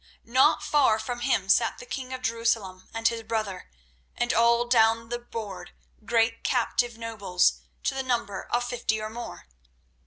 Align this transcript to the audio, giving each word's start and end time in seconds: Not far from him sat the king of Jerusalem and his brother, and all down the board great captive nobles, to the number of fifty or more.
Not 0.25 0.63
far 0.63 0.97
from 0.97 1.19
him 1.19 1.47
sat 1.47 1.77
the 1.77 1.85
king 1.85 2.11
of 2.11 2.23
Jerusalem 2.23 2.89
and 2.91 3.07
his 3.07 3.21
brother, 3.21 3.69
and 4.17 4.33
all 4.33 4.65
down 4.65 5.09
the 5.09 5.19
board 5.19 5.73
great 6.03 6.43
captive 6.43 6.97
nobles, 6.97 7.59
to 7.83 7.93
the 7.93 8.01
number 8.01 8.41
of 8.45 8.63
fifty 8.63 8.99
or 8.99 9.11
more. 9.11 9.45